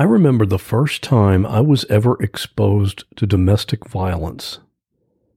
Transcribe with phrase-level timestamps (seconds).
[0.00, 4.58] I remember the first time I was ever exposed to domestic violence.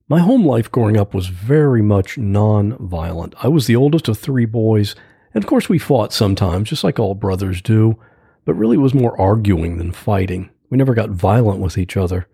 [0.08, 3.35] My home life growing up was very much non violent.
[3.43, 4.95] I was the oldest of three boys,
[5.33, 7.99] and of course we fought sometimes, just like all brothers do,
[8.45, 10.50] but really it was more arguing than fighting.
[10.70, 12.30] We never got violent with each other.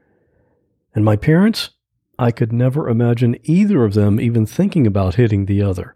[0.93, 1.71] And my parents,
[2.19, 5.95] I could never imagine either of them even thinking about hitting the other.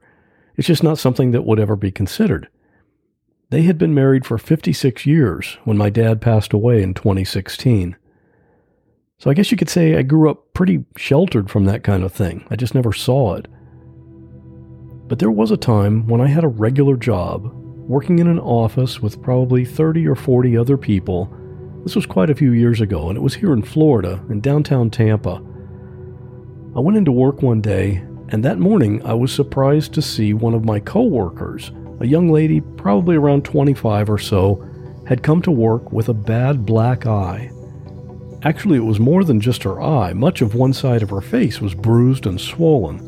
[0.58, 2.48] It's just not something that would ever be considered.
[3.54, 7.96] They had been married for 56 years when my dad passed away in 2016.
[9.20, 12.12] So I guess you could say I grew up pretty sheltered from that kind of
[12.12, 12.48] thing.
[12.50, 13.48] I just never saw it.
[15.08, 19.04] But there was a time when I had a regular job, working in an office
[19.04, 21.32] with probably 30 or 40 other people.
[21.84, 24.90] This was quite a few years ago, and it was here in Florida, in downtown
[24.90, 25.44] Tampa.
[26.76, 27.98] I went into work one day,
[28.30, 32.62] and that morning I was surprised to see one of my coworkers, a young lady
[32.62, 34.68] probably around 25 or so,
[35.08, 37.52] had come to work with a bad black eye.
[38.44, 40.14] Actually, it was more than just her eye.
[40.14, 43.00] Much of one side of her face was bruised and swollen.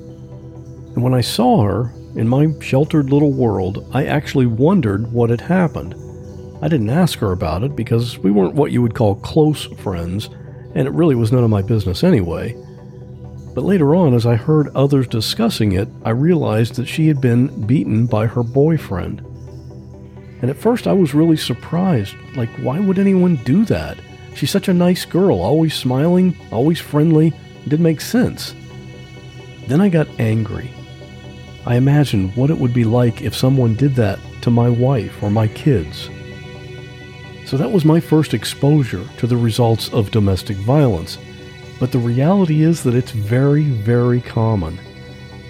[0.94, 5.42] And when I saw her, in my sheltered little world, I actually wondered what had
[5.42, 5.94] happened.
[6.61, 10.30] I didn't ask her about it because we weren't what you would call close friends,
[10.73, 12.55] and it really was none of my business anyway.
[13.56, 17.66] But later on, as I heard others discussing it, I realized that she had been
[17.66, 19.22] beaten by her boyfriend.
[20.42, 22.16] And at first, I was really surprised.
[22.36, 23.98] Like, why would anyone do that?
[24.36, 27.28] She's such a nice girl, always smiling, always friendly.
[27.28, 28.53] It didn't make sense.
[29.67, 30.70] Then I got angry.
[31.66, 35.31] I imagined what it would be like if someone did that to my wife or
[35.31, 36.09] my kids.
[37.45, 41.17] So that was my first exposure to the results of domestic violence.
[41.80, 44.80] But the reality is that it's very, very common.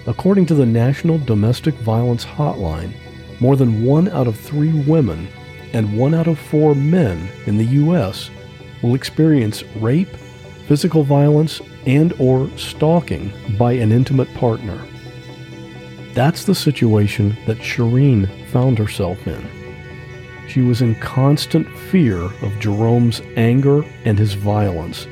[0.06, 2.92] According to the National Domestic Violence Hotline,
[3.40, 5.28] more than one out of three women
[5.72, 8.30] and one out of four men in the U.S.
[8.82, 10.14] will experience rape,
[10.66, 14.84] physical violence, and or stalking by an intimate partner.
[16.14, 19.46] That's the situation that Shireen found herself in.
[20.48, 25.06] She was in constant fear of Jerome's anger and his violence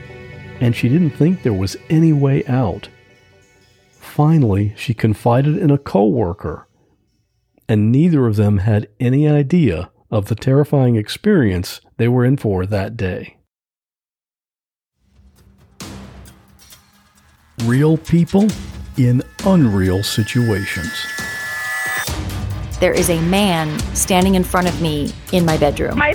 [0.61, 2.89] and she didn't think there was any way out.
[3.99, 6.69] Finally, she confided in a coworker,
[7.69, 12.67] and neither of them had any idea of the terrifying experience they were in for
[12.67, 13.37] that day.
[17.65, 18.49] Real people
[18.97, 21.07] in unreal situations.
[22.81, 25.99] There is a man standing in front of me in my bedroom.
[25.99, 26.15] My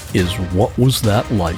[0.13, 1.57] is What Was That Like?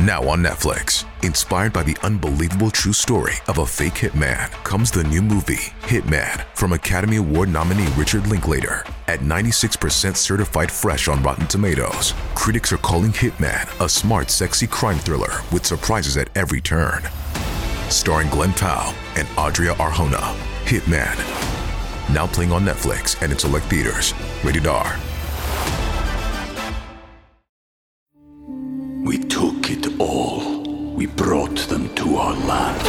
[0.00, 5.04] Now on Netflix, inspired by the unbelievable true story of a fake hitman, comes the
[5.04, 8.86] new movie, Hitman, from Academy Award nominee Richard Linklater.
[9.06, 14.98] At 96% certified fresh on Rotten Tomatoes, critics are calling Hitman a smart, sexy crime
[14.98, 17.02] thriller with surprises at every turn.
[17.90, 20.34] Starring Glen Powell and Adria Arjona,
[20.64, 21.16] Hitman.
[22.12, 24.12] Now playing on Netflix and in select theaters.
[24.44, 24.96] Rated R.
[29.04, 30.62] We took it all.
[30.94, 32.86] We brought them to our land.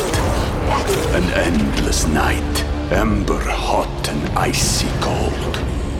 [1.15, 5.55] An endless night, ember hot and icy cold.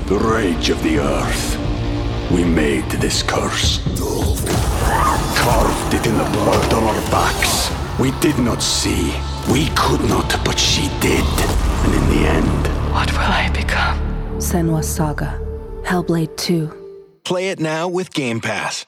[0.07, 2.31] The rage of the earth.
[2.31, 3.79] We made this curse.
[5.37, 7.68] Carved it in the blood on our backs.
[7.99, 9.13] We did not see.
[9.51, 11.25] We could not, but she did.
[11.83, 13.99] And in the end, what will I become?
[14.37, 15.37] Senua's Saga,
[15.83, 17.21] Hellblade 2.
[17.25, 18.85] Play it now with Game Pass.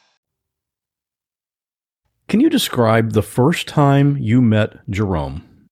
[2.30, 5.68] Can you describe the first time you met Jerome?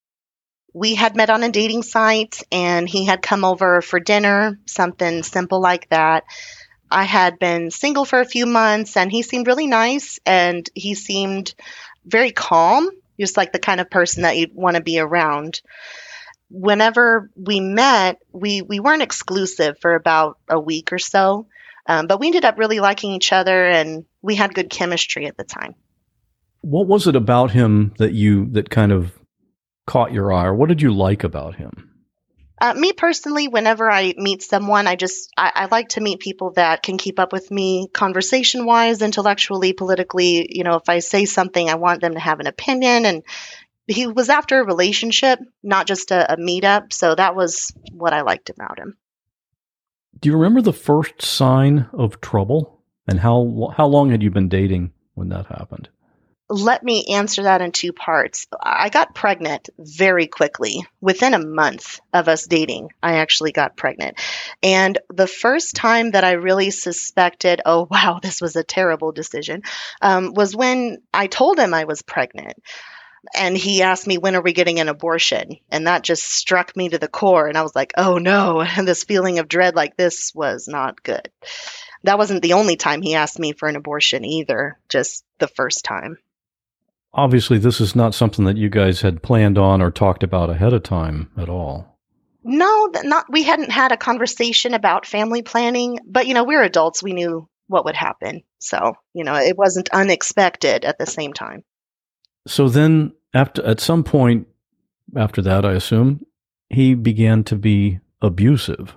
[0.74, 5.22] We had met on a dating site and he had come over for dinner, something
[5.22, 6.24] simple like that.
[6.90, 10.94] I had been single for a few months and he seemed really nice and he
[10.94, 11.54] seemed
[12.04, 12.90] very calm,
[13.20, 15.60] just like the kind of person that you'd want to be around.
[16.50, 21.46] Whenever we met, we, we weren't exclusive for about a week or so,
[21.86, 25.36] um, but we ended up really liking each other and we had good chemistry at
[25.36, 25.74] the time
[26.62, 29.18] what was it about him that you that kind of
[29.86, 31.89] caught your eye or what did you like about him
[32.60, 36.52] Uh, me personally, whenever I meet someone, I just I, I like to meet people
[36.52, 40.46] that can keep up with me conversation wise, intellectually, politically.
[40.50, 43.06] You know, if I say something, I want them to have an opinion.
[43.06, 43.22] And
[43.86, 46.92] he was after a relationship, not just a, a meetup.
[46.92, 48.98] So that was what I liked about him.
[50.20, 54.50] Do you remember the first sign of trouble, and how how long had you been
[54.50, 55.88] dating when that happened?
[56.50, 58.48] Let me answer that in two parts.
[58.60, 60.84] I got pregnant very quickly.
[61.00, 64.18] Within a month of us dating, I actually got pregnant.
[64.60, 69.62] And the first time that I really suspected, oh, wow, this was a terrible decision,
[70.02, 72.60] um, was when I told him I was pregnant.
[73.34, 75.58] And he asked me, when are we getting an abortion?
[75.70, 77.46] And that just struck me to the core.
[77.46, 78.60] And I was like, oh no.
[78.60, 81.30] And this feeling of dread like this was not good.
[82.02, 85.84] That wasn't the only time he asked me for an abortion either, just the first
[85.84, 86.16] time
[87.12, 90.72] obviously this is not something that you guys had planned on or talked about ahead
[90.72, 91.98] of time at all.
[92.42, 97.02] No, not we hadn't had a conversation about family planning, but you know, we're adults,
[97.02, 98.42] we knew what would happen.
[98.58, 101.64] So, you know, it wasn't unexpected at the same time.
[102.46, 104.48] So then after at some point
[105.16, 106.24] after that, I assume,
[106.68, 108.96] he began to be abusive.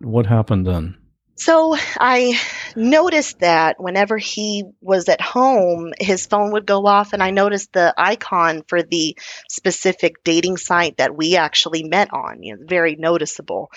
[0.00, 0.96] What happened then?
[1.40, 2.38] So I
[2.76, 7.72] noticed that whenever he was at home, his phone would go off, and I noticed
[7.72, 9.16] the icon for the
[9.48, 12.42] specific dating site that we actually met on.
[12.42, 13.72] You know, very noticeable.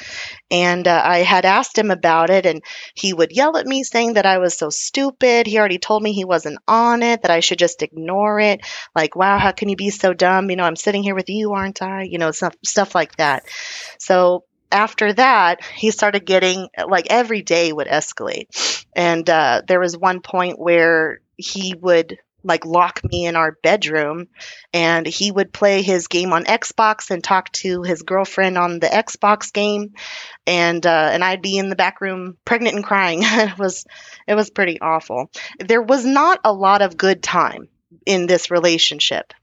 [0.51, 2.61] And uh, I had asked him about it, and
[2.95, 5.47] he would yell at me saying that I was so stupid.
[5.47, 8.59] He already told me he wasn't on it, that I should just ignore it.
[8.93, 10.49] Like, wow, how can you be so dumb?
[10.49, 12.03] You know, I'm sitting here with you, aren't I?
[12.03, 13.45] You know, stuff stuff like that.
[13.99, 14.43] So
[14.73, 18.85] after that, he started getting like every day would escalate.
[18.95, 24.27] And uh, there was one point where he would like lock me in our bedroom
[24.73, 28.87] and he would play his game on Xbox and talk to his girlfriend on the
[28.87, 29.93] Xbox game.
[30.45, 33.23] And uh, and I'd be in the back room pregnant and crying.
[33.43, 33.85] It was
[34.27, 35.29] it was pretty awful.
[35.59, 37.69] There was not a lot of good time
[38.05, 39.33] in this relationship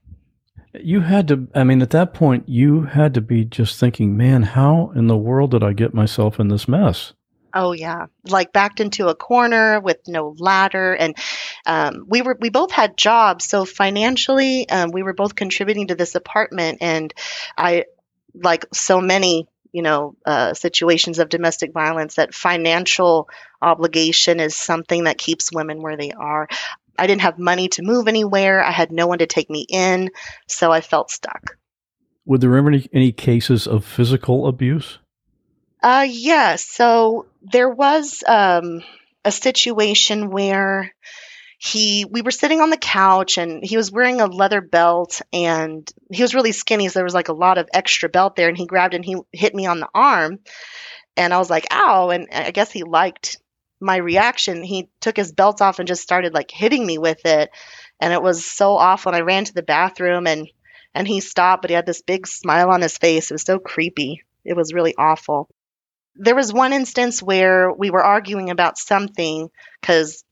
[0.73, 4.43] you had to, I mean, at that point, you had to be just thinking, man,
[4.43, 7.13] how in the world did I get myself in this mess?
[7.53, 11.17] Oh yeah, like backed into a corner with no ladder, and
[11.65, 15.95] um, we were we both had jobs, so financially um, we were both contributing to
[15.95, 17.13] this apartment, and
[17.57, 17.85] I
[18.33, 23.29] like so many you know uh, situations of domestic violence that financial
[23.61, 26.47] obligation is something that keeps women where they are.
[26.97, 28.63] I didn't have money to move anywhere.
[28.63, 30.09] I had no one to take me in,
[30.47, 31.57] so I felt stuck.
[32.25, 34.99] Were there ever any, any cases of physical abuse?
[35.81, 36.05] Uh.
[36.07, 38.83] Yeah, so there was um,
[39.25, 40.93] a situation where
[41.63, 45.87] he we were sitting on the couch and he was wearing a leather belt and
[46.11, 48.57] he was really skinny so there was like a lot of extra belt there and
[48.57, 50.39] he grabbed and he hit me on the arm
[51.15, 53.37] and I was like ow and I guess he liked
[53.81, 57.49] my reaction, he took his belt off and just started like hitting me with it.
[57.99, 59.11] And it was so awful.
[59.11, 60.47] And I ran to the bathroom and
[60.93, 63.31] and he stopped, but he had this big smile on his face.
[63.31, 64.23] It was so creepy.
[64.43, 65.47] It was really awful.
[66.15, 69.49] There was one instance where we were arguing about something
[69.79, 70.23] because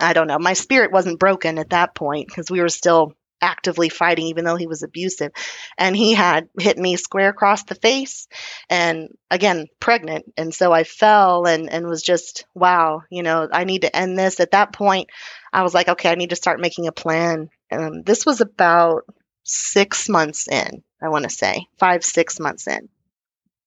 [0.00, 3.88] I don't know, my spirit wasn't broken at that point because we were still actively
[3.88, 5.32] fighting even though he was abusive.
[5.78, 8.28] And he had hit me square across the face
[8.68, 10.32] and again pregnant.
[10.36, 14.18] And so i fell and and was just wow you know i need to end
[14.18, 14.40] this.
[14.40, 15.10] At that point
[15.52, 17.50] i was like okay i need to start making a plan.
[17.72, 19.02] Um, this was about
[19.42, 22.88] six months in i want to say five six months in.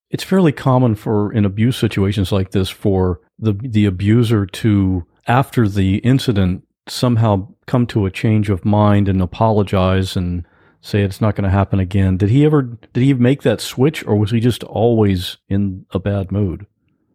[0.09, 5.67] It's fairly common for in abuse situations like this for the the abuser to after
[5.67, 10.45] the incident somehow come to a change of mind and apologize and
[10.81, 12.17] say it's not going to happen again.
[12.17, 15.99] Did he ever did he make that switch or was he just always in a
[15.99, 16.65] bad mood?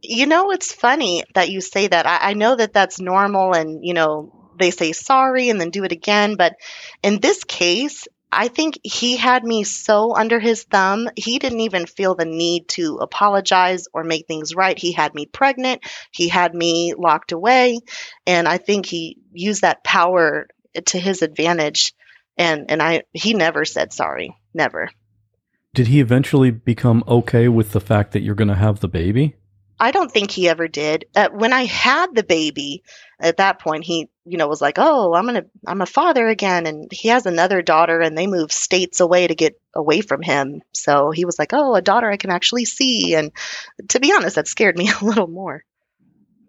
[0.00, 2.06] You know, it's funny that you say that.
[2.06, 5.84] I, I know that that's normal and, you know, they say sorry and then do
[5.84, 6.36] it again.
[6.36, 6.56] But
[7.02, 11.86] in this case, I think he had me so under his thumb, he didn't even
[11.86, 14.78] feel the need to apologize or make things right.
[14.78, 17.80] He had me pregnant, he had me locked away,
[18.26, 20.46] and I think he used that power
[20.86, 21.94] to his advantage.
[22.36, 24.90] And and I he never said sorry, never.
[25.74, 29.36] Did he eventually become okay with the fact that you're going to have the baby?
[29.80, 31.06] I don't think he ever did.
[31.14, 32.82] Uh, when I had the baby,
[33.20, 36.66] at that point, he, you know, was like, "Oh, I'm gonna, I'm a father again,"
[36.66, 40.62] and he has another daughter, and they moved states away to get away from him.
[40.72, 43.32] So he was like, "Oh, a daughter I can actually see," and
[43.90, 45.64] to be honest, that scared me a little more.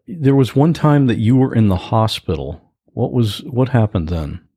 [0.08, 2.74] There was one time that you were in the hospital.
[2.86, 4.49] What was what happened then?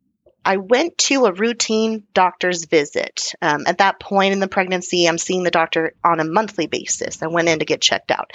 [0.44, 3.34] I went to a routine doctor's visit.
[3.40, 7.22] Um, at that point in the pregnancy, I'm seeing the doctor on a monthly basis.
[7.22, 8.32] I went in to get checked out.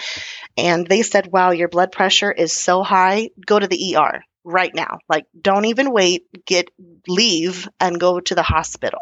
[0.58, 4.74] And they said, Wow, your blood pressure is so high, go to the ER right
[4.74, 5.00] now.
[5.10, 6.70] Like, don't even wait, get
[7.08, 9.00] leave and go to the hospital.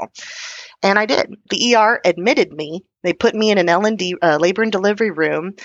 [0.86, 1.34] And I did.
[1.50, 2.84] The ER admitted me.
[3.04, 5.56] They put me in an L&D uh, labor and delivery room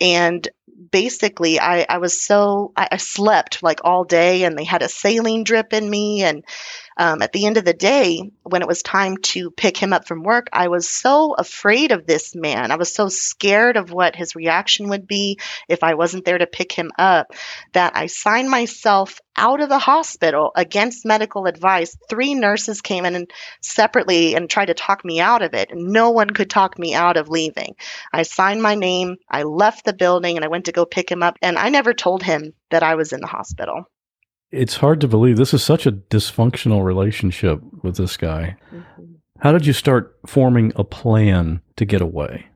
[0.00, 0.48] and
[0.90, 4.88] basically I, I was so I, I, slept like all day and they had a
[4.88, 6.44] saline drip in me and
[6.96, 10.06] um, at the end of the day when it was time to pick him up
[10.06, 14.16] from work i was so afraid of this man i was so scared of what
[14.16, 15.38] his reaction would be
[15.68, 17.32] if i wasn't there to pick him up
[17.72, 23.14] that i signed myself out of the hospital against medical advice three nurses came in
[23.14, 26.94] and separately and tried to talk me out of it no one could talk me
[26.94, 27.74] out of leaving
[28.12, 31.22] i signed my name i left the building and i went to go pick him
[31.22, 33.86] up and i never told him that i was in the hospital
[34.52, 38.56] it's hard to believe this is such a dysfunctional relationship with this guy.
[38.70, 39.14] Mm-hmm.
[39.38, 42.46] How did you start forming a plan to get away?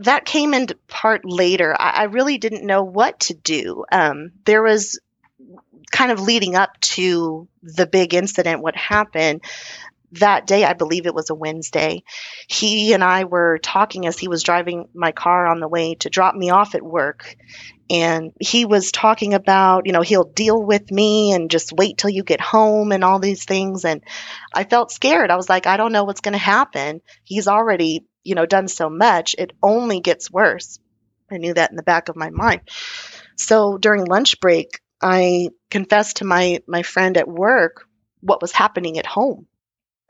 [0.00, 1.76] That came into part later.
[1.78, 3.84] I, I really didn't know what to do.
[3.92, 4.98] Um, there was
[5.90, 9.42] kind of leading up to the big incident, what happened
[10.12, 12.02] that day, I believe it was a Wednesday,
[12.46, 16.10] he and I were talking as he was driving my car on the way to
[16.10, 17.36] drop me off at work.
[17.90, 22.10] And he was talking about you know he'll deal with me and just wait till
[22.10, 23.84] you get home and all these things.
[23.84, 24.02] And
[24.52, 25.30] i felt scared.
[25.30, 27.00] I was like i don't know what's going to happen.
[27.24, 29.34] He's already you know done so much.
[29.38, 30.78] It only gets worse.
[31.30, 32.62] I knew that in the back of my mind.
[33.36, 37.86] So during lunch break i confessed to my my friend at work
[38.20, 39.46] what was happening at home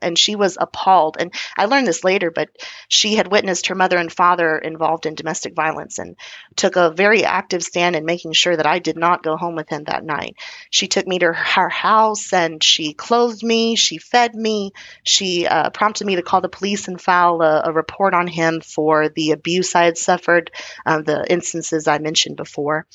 [0.01, 1.17] and she was appalled.
[1.19, 2.49] And I learned this later, but
[2.87, 6.15] she had witnessed her mother and father involved in domestic violence and
[6.55, 9.69] took a very active stand in making sure that I did not go home with
[9.69, 10.35] him that night.
[10.69, 14.71] She took me to her house and she clothed me, she fed me,
[15.03, 18.61] she uh, prompted me to call the police and file a, a, report on him
[18.61, 20.51] for the abuse I had suffered,
[20.85, 22.85] uh, the instances I mentioned before.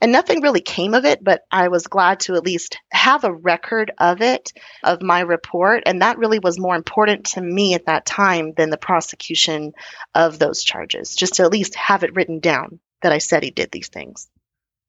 [0.00, 3.32] And nothing really came of it, but I was glad to at least have a
[3.32, 7.86] record of it, of my report, and that really was more important to me at
[7.86, 9.72] that time than the prosecution
[10.14, 13.50] of those charges, just to at least have it written down that I said he
[13.50, 14.28] did these things.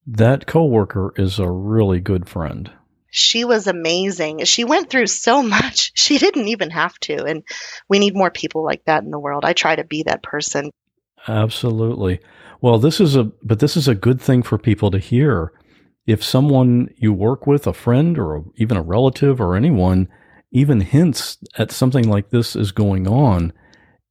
[0.06, 2.72] That coworker is a really good friend.
[3.10, 4.44] She was amazing.
[4.44, 5.94] She went through so much.
[6.06, 7.24] She didn't even have to.
[7.24, 7.44] And
[7.90, 9.44] we need more people like that in the world.
[9.44, 10.70] I try to be that person.
[11.28, 12.20] Absolutely.
[12.62, 15.52] Well, this is a but this is a good thing for people to hear.
[16.06, 20.08] If someone you work with, a friend or a, even a relative or anyone
[20.56, 23.52] even hints at something like this is going on,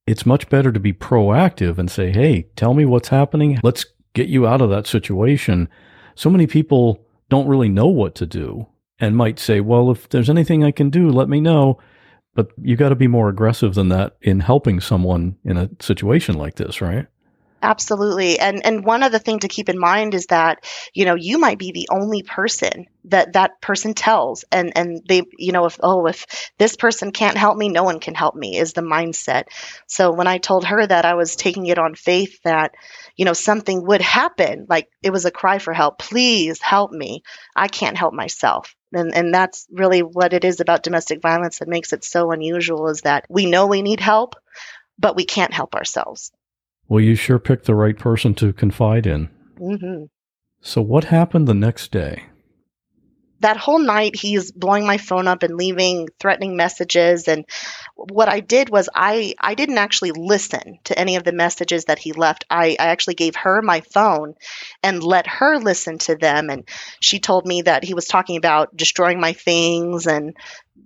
[0.06, 3.58] it's much better to be proactive and say, hey, tell me what's happening.
[3.62, 5.70] Let's get you out of that situation.
[6.14, 8.68] So many people don't really know what to do
[9.00, 11.78] and might say, well, if there's anything I can do, let me know.
[12.34, 16.36] But you got to be more aggressive than that in helping someone in a situation
[16.36, 17.06] like this, right?
[17.64, 18.38] Absolutely.
[18.38, 21.58] And and one other thing to keep in mind is that, you know, you might
[21.58, 26.06] be the only person that that person tells and and they, you know, if oh,
[26.06, 26.26] if
[26.58, 29.44] this person can't help me, no one can help me is the mindset.
[29.86, 32.74] So when I told her that I was taking it on faith that,
[33.16, 37.22] you know, something would happen, like it was a cry for help, please help me.
[37.56, 38.76] I can't help myself.
[38.92, 42.88] And, and that's really what it is about domestic violence that makes it so unusual
[42.90, 44.34] is that we know we need help,
[44.98, 46.30] but we can't help ourselves.
[46.88, 49.30] Well, you sure picked the right person to confide in.
[49.58, 50.04] Mm-hmm.
[50.60, 52.24] So, what happened the next day?
[53.40, 57.28] That whole night, he's blowing my phone up and leaving threatening messages.
[57.28, 57.44] And
[57.94, 61.98] what I did was, I, I didn't actually listen to any of the messages that
[61.98, 62.46] he left.
[62.48, 64.34] I, I actually gave her my phone
[64.82, 66.48] and let her listen to them.
[66.48, 66.66] And
[67.00, 70.34] she told me that he was talking about destroying my things and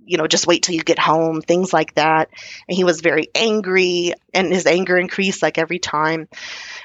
[0.04, 2.30] you know, just wait till you get home, things like that.
[2.68, 6.28] And he was very angry, and his anger increased like every time.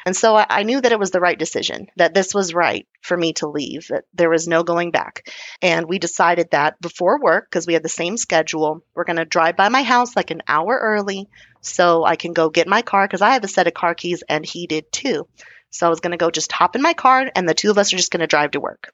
[0.05, 2.87] And so I, I, knew that it was the right decision, that this was right
[3.01, 5.29] for me to leave, that there was no going back.
[5.61, 9.25] And we decided that before work, because we had the same schedule, we're going to
[9.25, 11.29] drive by my house like an hour early
[11.61, 14.23] so I can go get my car, because I have a set of car keys
[14.27, 15.27] and he did too.
[15.69, 17.77] So I was going to go just hop in my car, and the two of
[17.77, 18.93] us are just going to drive to work.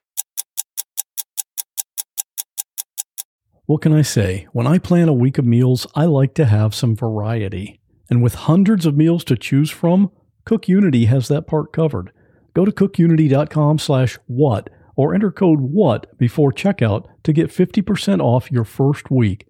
[3.70, 4.48] What can I say?
[4.52, 7.80] When I plan a week of meals, I like to have some variety.
[8.10, 10.10] And with hundreds of meals to choose from,
[10.48, 12.12] CookUnity has that part covered.
[12.56, 18.52] Go to cookunity.com slash what or enter code WHAT before checkout to get 50% off
[18.52, 19.46] your first week.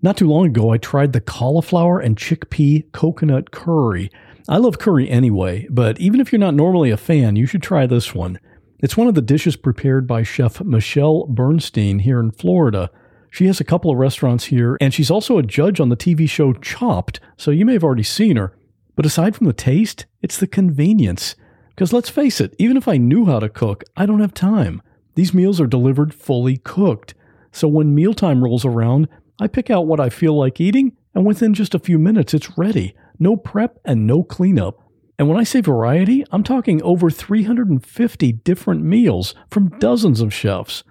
[0.00, 4.10] Not too long ago, I tried the cauliflower and chickpea coconut curry.
[4.48, 7.86] I love curry anyway, but even if you're not normally a fan, you should try
[7.86, 8.40] this one.
[8.78, 12.90] It's one of the dishes prepared by Chef Michelle Bernstein here in Florida.
[13.30, 16.28] She has a couple of restaurants here, and she's also a judge on the TV
[16.28, 18.56] show Chopped, so you may have already seen her.
[18.96, 21.36] But aside from the taste, it's the convenience.
[21.70, 24.82] Because let's face it, even if I knew how to cook, I don't have time.
[25.14, 27.14] These meals are delivered fully cooked.
[27.52, 29.08] So when mealtime rolls around,
[29.40, 32.58] I pick out what I feel like eating, and within just a few minutes, it's
[32.58, 32.94] ready.
[33.18, 34.82] No prep and no cleanup.
[35.18, 40.84] And when I say variety, I'm talking over 350 different meals from dozens of chefs.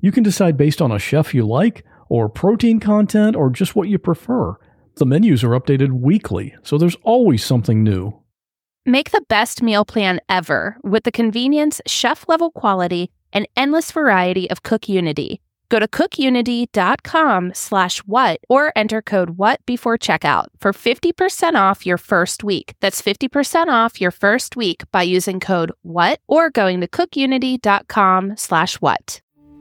[0.00, 3.88] You can decide based on a chef you like, or protein content, or just what
[3.88, 4.56] you prefer.
[4.96, 8.20] The menus are updated weekly, so there's always something new.
[8.86, 14.48] Make the best meal plan ever with the convenience, chef level quality, and endless variety
[14.50, 15.40] of CookUnity.
[15.68, 21.98] Go to cookunity.com slash what or enter code what before checkout for 50% off your
[21.98, 22.74] first week.
[22.80, 28.76] That's 50% off your first week by using code what or going to cookunity.com slash
[28.76, 29.20] what.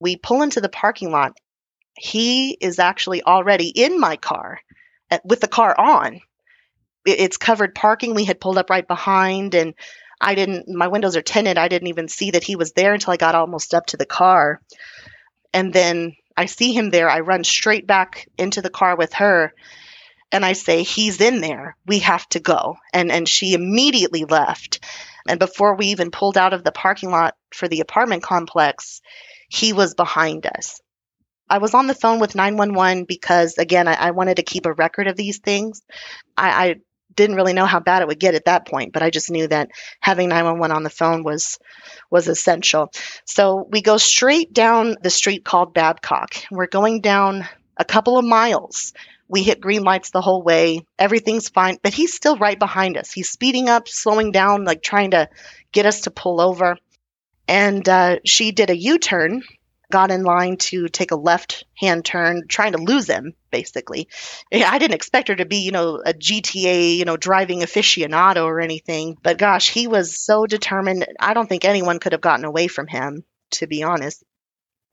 [0.00, 1.36] We pull into the parking lot.
[1.94, 4.60] He is actually already in my car
[5.10, 6.20] uh, with the car on.
[7.04, 8.14] It's covered parking.
[8.14, 9.74] We had pulled up right behind, and
[10.20, 11.56] I didn't, my windows are tinted.
[11.56, 14.06] I didn't even see that he was there until I got almost up to the
[14.06, 14.60] car.
[15.54, 17.08] And then I see him there.
[17.08, 19.54] I run straight back into the car with her
[20.32, 21.76] and I say, He's in there.
[21.86, 22.76] We have to go.
[22.92, 24.80] And, and she immediately left.
[25.28, 29.00] And before we even pulled out of the parking lot for the apartment complex,
[29.48, 30.80] he was behind us.
[31.48, 34.72] I was on the phone with 911 because, again, I, I wanted to keep a
[34.72, 35.82] record of these things.
[36.36, 36.74] I, I
[37.14, 39.48] didn't really know how bad it would get at that point, but I just knew
[39.48, 39.70] that
[40.00, 41.58] having 911 on the phone was
[42.10, 42.92] was essential.
[43.24, 46.34] So we go straight down the street called Babcock.
[46.50, 48.92] We're going down a couple of miles.
[49.28, 50.86] We hit green lights the whole way.
[50.98, 53.12] Everything's fine, but he's still right behind us.
[53.12, 55.28] He's speeding up, slowing down, like trying to
[55.72, 56.76] get us to pull over.
[57.48, 59.42] And uh, she did a U turn
[59.90, 64.08] got in line to take a left hand turn, trying to lose him, basically.
[64.52, 68.60] I didn't expect her to be, you know, a GTA, you know, driving aficionado or
[68.60, 71.06] anything, but gosh, he was so determined.
[71.20, 74.24] I don't think anyone could have gotten away from him, to be honest.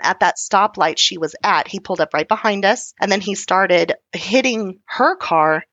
[0.01, 3.35] At that stoplight she was at, he pulled up right behind us, and then he
[3.35, 5.63] started hitting her car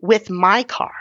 [0.00, 0.94] with my car.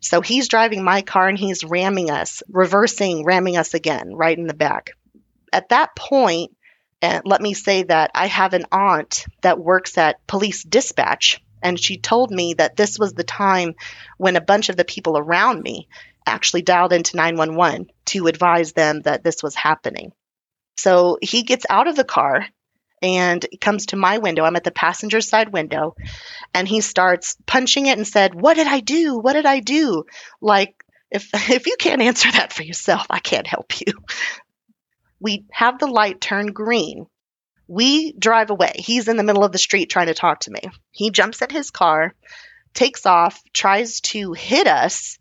[0.00, 4.46] So he's driving my car and he's ramming us, reversing, ramming us again, right in
[4.46, 4.92] the back.
[5.52, 6.52] At that point,
[7.00, 11.78] and let me say that I have an aunt that works at police dispatch, and
[11.78, 13.74] she told me that this was the time
[14.16, 15.88] when a bunch of the people around me
[16.26, 20.12] actually dialed into 911 to advise them that this was happening.
[20.76, 22.46] So he gets out of the car
[23.02, 24.44] and comes to my window.
[24.44, 25.94] I'm at the passenger side window,
[26.54, 29.18] and he starts punching it and said, "What did I do?
[29.18, 30.04] What did I do?"
[30.40, 33.92] Like if if you can't answer that for yourself, I can't help you
[35.20, 37.06] we have the light turn green.
[37.66, 38.72] We drive away.
[38.76, 40.60] He's in the middle of the street trying to talk to me.
[40.90, 42.14] He jumps in his car,
[42.72, 45.18] takes off, tries to hit us.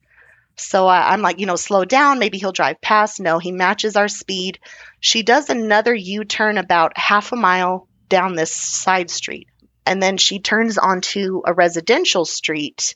[0.57, 2.19] So I, I'm like, you know, slow down.
[2.19, 3.19] Maybe he'll drive past.
[3.19, 4.59] No, he matches our speed.
[4.99, 9.47] She does another U turn about half a mile down this side street.
[9.85, 12.95] And then she turns onto a residential street,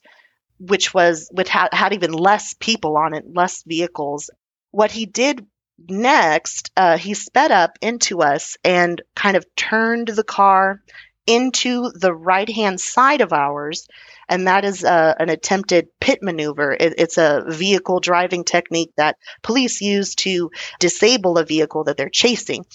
[0.60, 4.30] which was, which had, had even less people on it, less vehicles.
[4.72, 5.46] What he did
[5.88, 10.82] next, uh, he sped up into us and kind of turned the car
[11.28, 13.88] into the right hand side of ours.
[14.28, 16.72] And that is uh, an attempted pit maneuver.
[16.72, 22.10] It, it's a vehicle driving technique that police use to disable a vehicle that they're
[22.10, 22.66] chasing.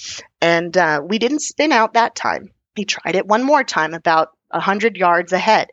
[0.40, 2.50] And uh, we didn't spin out that time.
[2.74, 5.70] He tried it one more time, about 100 yards ahead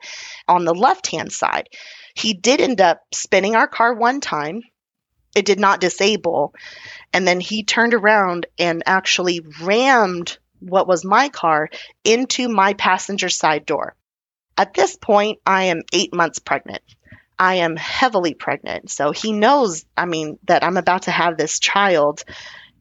[0.48, 1.70] on the left hand side.
[2.16, 4.62] He did end up spinning our car one time.
[5.36, 6.54] It did not disable.
[7.12, 10.38] And then he turned around and actually rammed
[10.69, 11.69] what was my car
[12.04, 13.95] into my passenger side door.
[14.58, 16.84] At this point, I am eight months pregnant.
[17.38, 18.91] I am heavily pregnant.
[18.91, 22.23] So he knows, I mean, that I'm about to have this child.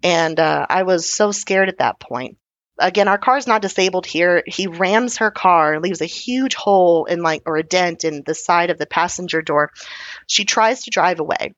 [0.03, 2.37] And uh, I was so scared at that point.
[2.79, 4.43] Again, our car's not disabled here.
[4.47, 8.35] He rams her car, leaves a huge hole in like, or a dent in the
[8.35, 9.71] side of the passenger door.
[10.27, 11.55] She tries to drive away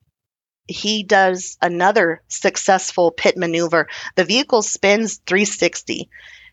[0.66, 3.88] he does another successful pit maneuver.
[4.14, 6.08] The vehicle spins 360,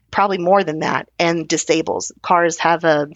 [0.09, 2.11] probably more than that, and disables.
[2.21, 3.07] Cars have a,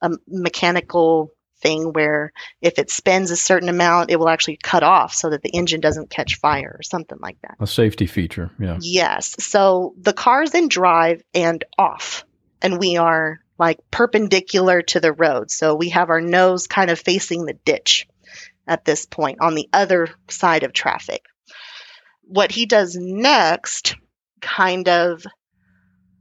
[0.00, 1.30] a mechanical
[1.62, 5.42] thing where if it spins a certain amount, it will actually cut off so that
[5.42, 7.56] the engine doesn't catch fire or something like that.
[7.60, 8.78] A safety feature, yeah.
[8.80, 9.36] Yes.
[9.38, 12.24] So the car's in drive and off,
[12.60, 15.50] and we are like perpendicular to the road.
[15.50, 18.08] So we have our nose kind of facing the ditch
[18.66, 21.24] at this point on the other side of traffic.
[22.22, 23.96] What he does next
[24.40, 25.24] kind of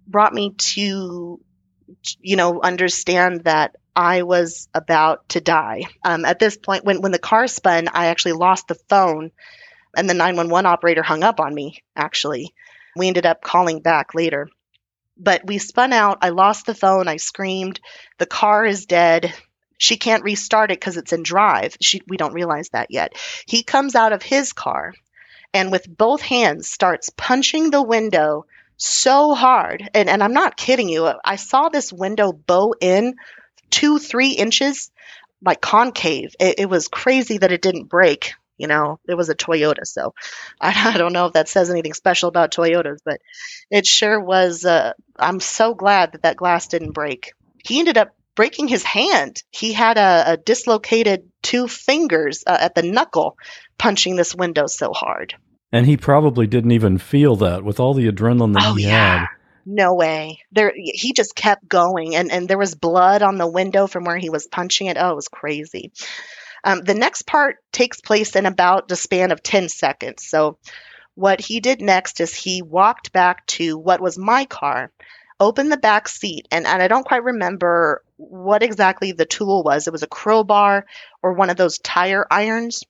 [0.07, 1.39] brought me to,
[2.19, 5.83] you know, understand that I was about to die.
[6.03, 9.31] Um, at this point, when, when the car spun, I actually lost the phone,
[9.95, 12.53] and the 911 operator hung up on me, actually.
[12.95, 14.49] We ended up calling back later.
[15.17, 16.19] But we spun out.
[16.21, 17.07] I lost the phone.
[17.07, 17.79] I screamed.
[18.17, 19.33] The car is dead.
[19.81, 21.75] She can't restart it because it's in drive.
[21.81, 23.13] She, we don't realize that yet.
[23.47, 24.93] He comes out of his car
[25.55, 28.45] and with both hands starts punching the window
[28.77, 29.89] so hard.
[29.95, 31.11] And, and I'm not kidding you.
[31.25, 33.15] I saw this window bow in
[33.71, 34.91] two, three inches,
[35.43, 36.35] like concave.
[36.39, 38.33] It, it was crazy that it didn't break.
[38.59, 40.13] You know, it was a Toyota, so
[40.61, 43.19] I, I, don't know if that says anything special about Toyotas, but
[43.71, 44.63] it sure was.
[44.63, 47.33] Uh, I'm so glad that that glass didn't break.
[47.65, 49.41] He ended up breaking his hand.
[49.51, 53.37] He had a, a dislocated two fingers uh, at the knuckle
[53.77, 55.35] punching this window so hard.
[55.71, 59.19] And he probably didn't even feel that with all the adrenaline that oh, he yeah.
[59.19, 59.27] had
[59.65, 63.85] no way there he just kept going and and there was blood on the window
[63.87, 65.91] from where he was punching it oh it was crazy
[66.63, 70.57] um, the next part takes place in about the span of 10 seconds so
[71.15, 74.91] what he did next is he walked back to what was my car
[75.41, 79.87] opened the back seat and, and i don't quite remember what exactly the tool was
[79.87, 80.85] it was a crowbar
[81.21, 82.83] or one of those tire irons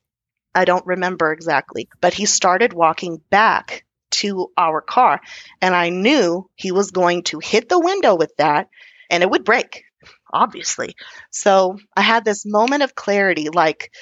[0.54, 5.20] i don't remember exactly but he started walking back to our car.
[5.60, 8.68] And I knew he was going to hit the window with that
[9.10, 9.84] and it would break,
[10.32, 10.94] obviously.
[11.30, 13.92] So I had this moment of clarity like,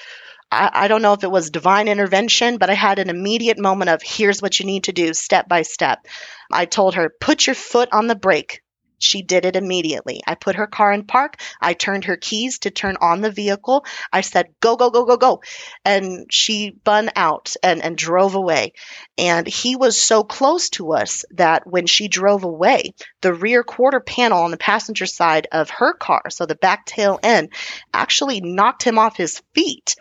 [0.50, 3.90] I, I, don't know if it was divine intervention, but I had an immediate moment
[3.90, 6.06] of here's what you need to do step by step.
[6.52, 8.62] I told her, put your foot on the brake.
[9.00, 10.20] She did it immediately.
[10.26, 11.40] I put her car in park.
[11.60, 13.84] I turned her keys to turn on the vehicle.
[14.12, 15.42] I said, go, go, go, go, go.
[15.84, 18.74] And she spun out and, and drove away.
[19.16, 24.00] And he was so close to us that when she drove away, the rear quarter
[24.00, 27.52] panel on the passenger side of her car, so the back tail end,
[27.92, 29.96] actually knocked him off his feet.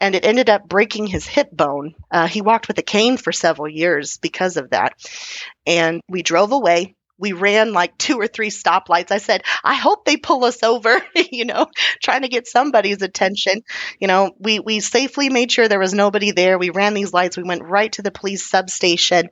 [0.00, 1.94] And it ended up breaking his hip bone.
[2.10, 4.94] Uh, he walked with a cane for several years because of that.
[5.66, 9.12] And we drove away we ran like two or three stoplights.
[9.12, 11.68] I said, I hope they pull us over, you know,
[12.02, 13.62] trying to get somebody's attention.
[14.00, 16.58] You know, we, we safely made sure there was nobody there.
[16.58, 17.36] We ran these lights.
[17.36, 19.28] We went right to the police substation.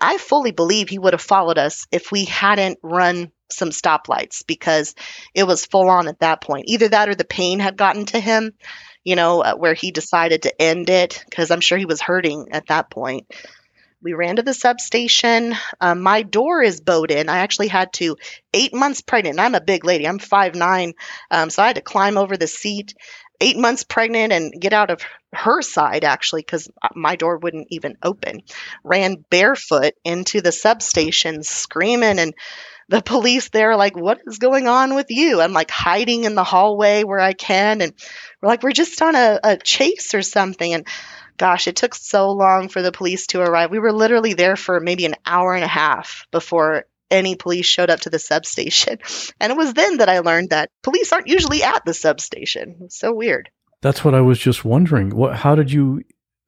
[0.00, 4.94] I fully believe he would have followed us if we hadn't run some stoplights because
[5.34, 6.64] it was full on at that point.
[6.68, 8.52] Either that or the pain had gotten to him,
[9.04, 12.48] you know, uh, where he decided to end it because I'm sure he was hurting
[12.52, 13.26] at that point.
[14.02, 15.54] We ran to the substation.
[15.80, 17.28] Um, my door is bowed in.
[17.28, 18.16] I actually had to,
[18.54, 19.34] eight months pregnant.
[19.34, 20.06] And I'm a big lady.
[20.06, 20.94] I'm five nine,
[21.30, 22.94] um, so I had to climb over the seat.
[23.40, 25.00] Eight months pregnant and get out of
[25.32, 28.42] her side actually because my door wouldn't even open.
[28.82, 32.34] Ran barefoot into the substation, screaming and
[32.88, 36.42] the police there like what is going on with you i'm like hiding in the
[36.42, 37.92] hallway where i can and
[38.40, 40.86] we're like we're just on a, a chase or something and
[41.38, 43.70] gosh, it took so long for the police to arrive.
[43.70, 47.90] We were literally there for maybe an hour and a half before any police showed
[47.90, 48.98] up to the substation.
[49.40, 52.90] And it was then that I learned that police aren't usually at the substation.
[52.90, 53.50] So weird.
[53.80, 55.10] That's what I was just wondering.
[55.10, 56.02] What how did you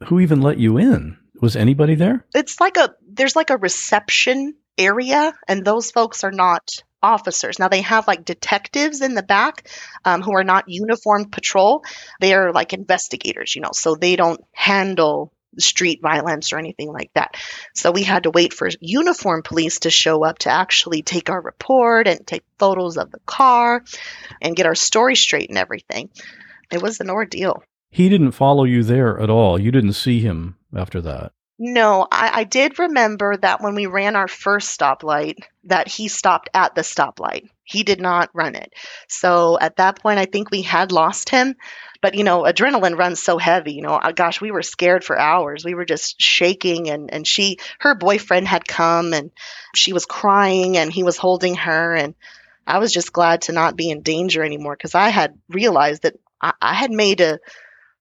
[0.06, 1.16] who even let you in?
[1.40, 2.26] Was anybody there?
[2.34, 7.58] It's like a there's like a reception area and those folks are not officers.
[7.58, 9.68] Now they have like detectives in the back
[10.04, 11.84] um, who are not uniformed patrol.
[12.20, 17.10] They are like investigators, you know, so they don't handle street violence or anything like
[17.14, 17.36] that.
[17.74, 21.40] So we had to wait for uniform police to show up to actually take our
[21.40, 23.82] report and take photos of the car
[24.40, 26.10] and get our story straight and everything.
[26.70, 27.62] It was an ordeal.
[27.90, 29.60] He didn't follow you there at all.
[29.60, 31.32] You didn't see him after that.
[31.62, 36.48] No, I, I did remember that when we ran our first stoplight, that he stopped
[36.54, 37.50] at the stoplight.
[37.64, 38.72] He did not run it.
[39.08, 41.54] So at that point, I think we had lost him.
[42.00, 43.74] But you know, adrenaline runs so heavy.
[43.74, 45.62] You know, uh, gosh, we were scared for hours.
[45.62, 49.30] We were just shaking, and and she, her boyfriend had come, and
[49.74, 52.14] she was crying, and he was holding her, and
[52.66, 56.16] I was just glad to not be in danger anymore because I had realized that
[56.40, 57.38] I, I had made a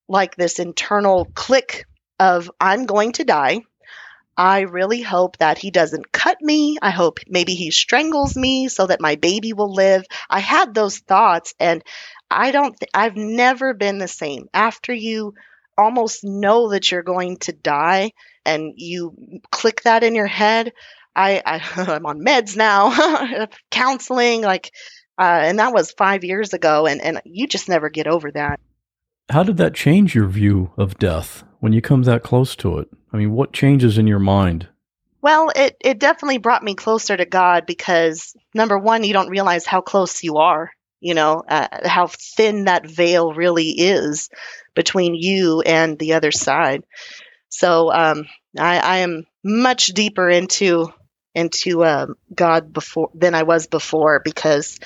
[0.08, 1.86] like this internal click
[2.20, 3.62] of I'm going to die.
[4.38, 6.78] I really hope that he doesn't cut me.
[6.82, 10.06] I hope maybe he strangles me so that my baby will live.
[10.30, 11.84] I had those thoughts and
[12.32, 14.48] I don't th- I've never been the same.
[14.54, 15.34] After you
[15.78, 18.12] almost know that you're going to die
[18.46, 20.72] and you click that in your head,
[21.16, 24.72] I, I am on meds now, counseling like
[25.20, 28.62] uh, and that was 5 years ago and and you just never get over that.
[29.30, 32.90] How did that change your view of death when you come that close to it?
[33.14, 34.68] I mean, what changes in your mind?
[35.22, 39.66] Well, it, it definitely brought me closer to God because number one, you don't realize
[39.66, 44.30] how close you are, you know, uh, how thin that veil really is
[44.74, 46.84] between you and the other side.
[47.50, 48.26] So um,
[48.58, 50.92] I, I am much deeper into
[51.36, 54.80] into um, God before than I was before because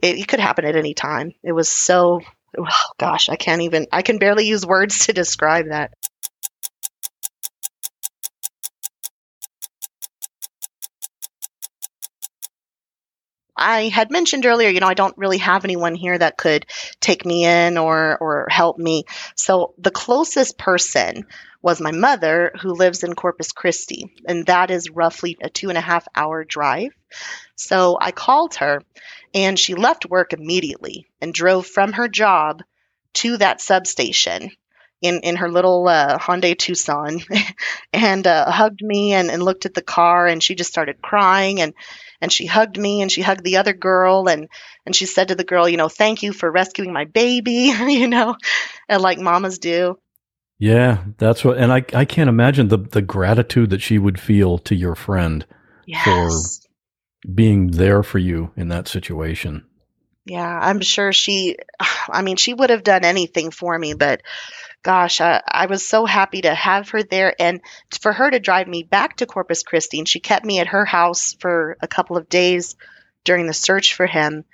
[0.00, 1.32] it, it could happen at any time.
[1.42, 2.20] It was so
[2.58, 2.66] oh,
[2.98, 5.92] gosh, I can't even I can barely use words to describe that.
[13.58, 16.64] I had mentioned earlier, you know, I don't really have anyone here that could
[17.00, 19.04] take me in or or help me.
[19.34, 21.26] So the closest person
[21.60, 25.78] was my mother, who lives in Corpus Christi, and that is roughly a two and
[25.78, 26.92] a half hour drive.
[27.56, 28.82] So I called her,
[29.34, 32.62] and she left work immediately and drove from her job
[33.14, 34.52] to that substation
[35.00, 37.20] in, in her little uh, Hyundai Tucson
[37.92, 41.60] and uh, hugged me and, and looked at the car and she just started crying
[41.60, 41.74] and
[42.20, 44.48] and she hugged me and she hugged the other girl and
[44.84, 47.52] and she said to the girl, you know, thank you for rescuing my baby,
[47.86, 48.36] you know,
[48.88, 49.98] and like mamas do.
[50.58, 54.58] Yeah, that's what and I I can't imagine the the gratitude that she would feel
[54.58, 55.46] to your friend
[55.86, 56.04] yes.
[56.04, 59.64] for being there for you in that situation.
[60.26, 61.56] Yeah, I'm sure she
[62.08, 64.22] I mean, she would have done anything for me, but
[64.82, 67.60] gosh, I, I, was so happy to have her there and
[68.00, 69.98] for her to drive me back to Corpus Christi.
[69.98, 72.76] And she kept me at her house for a couple of days
[73.24, 74.44] during the search for him.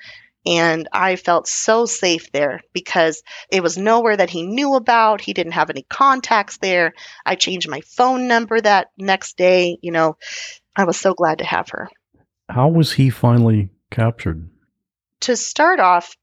[0.46, 5.22] And I felt so safe there because it was nowhere that he knew about.
[5.22, 6.92] He didn't have any contacts there.
[7.24, 9.78] I changed my phone number that next day.
[9.80, 10.16] You know,
[10.76, 11.88] I was so glad to have her.
[12.50, 14.50] How was he finally captured?
[15.20, 16.14] To start off,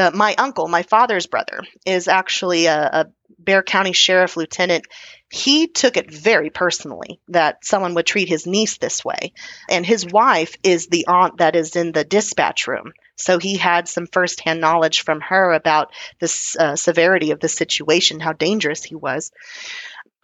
[0.00, 3.06] uh, my uncle, my father's brother, is actually a, a
[3.38, 4.86] Bexar County Sheriff Lieutenant,
[5.30, 9.32] he took it very personally that someone would treat his niece this way.
[9.68, 12.92] And his wife is the aunt that is in the dispatch room.
[13.16, 18.20] So he had some firsthand knowledge from her about the uh, severity of the situation,
[18.20, 19.30] how dangerous he was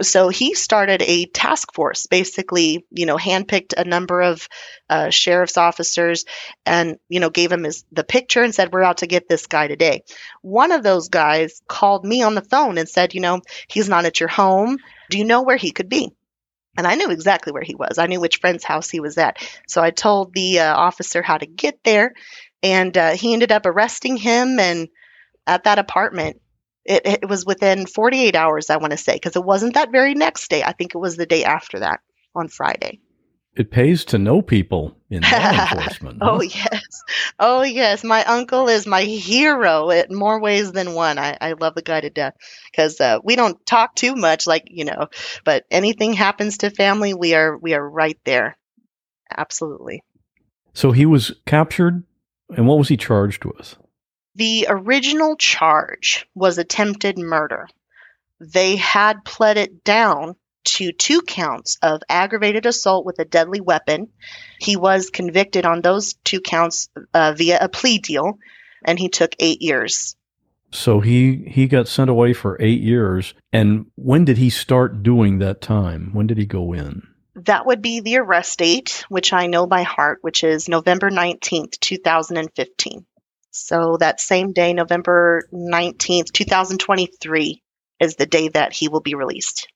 [0.03, 4.49] so he started a task force basically you know handpicked a number of
[4.91, 6.25] uh, sheriff's officers
[6.65, 9.47] and you know gave him his the picture and said we're out to get this
[9.47, 10.03] guy today
[10.43, 14.05] one of those guys called me on the phone and said you know he's not
[14.05, 14.79] at your home
[15.11, 16.11] do you know where he could be
[16.77, 17.97] and I knew exactly where he was.
[17.97, 19.39] I knew which friend's house he was at.
[19.67, 22.13] So I told the uh, officer how to get there,
[22.63, 24.89] and uh, he ended up arresting him and
[25.47, 26.41] at that apartment
[26.87, 30.15] it, it was within 48 hours, I want to say, because it wasn't that very
[30.15, 30.63] next day.
[30.63, 32.01] I think it was the day after that
[32.35, 33.01] on Friday.
[33.55, 35.29] It pays to know people in law
[35.73, 36.19] enforcement.
[36.21, 37.03] oh, yes.
[37.39, 38.05] Oh, yes.
[38.05, 41.19] My uncle is my hero in more ways than one.
[41.19, 42.35] I, I love the guy to death
[42.71, 45.09] because uh, we don't talk too much, like, you know,
[45.45, 48.59] but anything happens to family, we are, we are right there.
[49.35, 50.05] Absolutely.
[50.75, 52.05] So he was captured,
[52.55, 53.79] and what was he charged with?
[54.37, 57.69] The original charge was attempted murder.
[58.39, 64.09] They had pled it down to two counts of aggravated assault with a deadly weapon.
[64.61, 68.39] He was convicted on those two counts uh, via a plea deal,
[68.85, 70.17] and he took eight years.
[70.71, 73.33] So he he got sent away for eight years.
[73.55, 76.11] And when did he start doing that time?
[76.13, 77.09] When did he go in?
[77.37, 81.81] That would be the arrest date, which I know by heart, which is November 19th,
[81.81, 83.07] 2015.
[83.57, 87.63] So that same day, November 19th, 2023,
[88.01, 89.69] is the day that he will be released.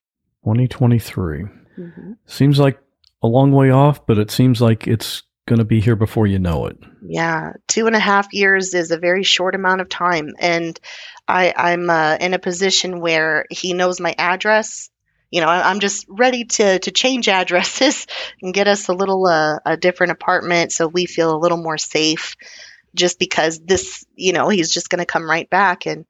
[0.43, 1.43] 2023.
[1.77, 2.11] Mm-hmm.
[2.25, 2.79] Seems like
[3.23, 6.39] a long way off, but it seems like it's going to be here before you
[6.39, 6.77] know it.
[7.01, 10.33] Yeah, two and a half years is a very short amount of time.
[10.39, 10.79] And
[11.27, 14.89] I, I'm uh, in a position where he knows my address.
[15.29, 18.05] You know, I'm just ready to, to change addresses
[18.41, 21.77] and get us a little uh, a different apartment so we feel a little more
[21.77, 22.35] safe
[22.95, 25.85] just because this, you know, he's just going to come right back.
[25.85, 26.05] And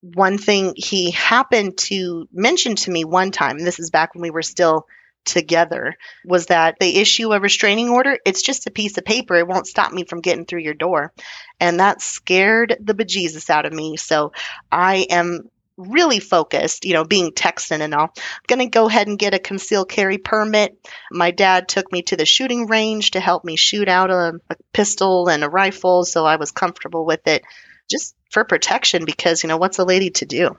[0.00, 4.30] one thing he happened to mention to me one time, this is back when we
[4.30, 4.86] were still
[5.24, 8.18] together, was that they issue a restraining order.
[8.24, 9.34] It's just a piece of paper.
[9.34, 11.12] It won't stop me from getting through your door.
[11.58, 13.96] And that scared the bejesus out of me.
[13.96, 14.32] So
[14.70, 18.12] I am really focused, you know, being Texan and all.
[18.16, 20.78] I'm going to go ahead and get a concealed carry permit.
[21.10, 24.56] My dad took me to the shooting range to help me shoot out a, a
[24.72, 27.42] pistol and a rifle, so I was comfortable with it
[27.90, 30.56] just for protection because, you know, what's a lady to do?